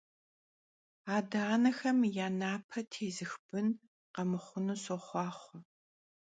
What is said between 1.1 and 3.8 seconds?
Ade- anexem ya naper têzıx bın